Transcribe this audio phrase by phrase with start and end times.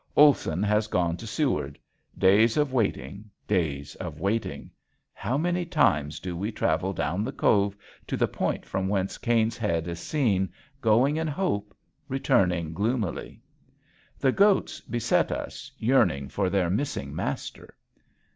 [0.15, 1.77] Olson has gone to Seward:
[2.17, 4.71] days of waiting, days of waiting!
[5.13, 7.77] How many times do we travel down the cove
[8.07, 10.51] to the point from whence Caine's Head is seen,
[10.81, 11.75] going in hope,
[12.07, 13.41] returning gloomily.
[14.17, 17.77] The goats beset us yearning for their missing master.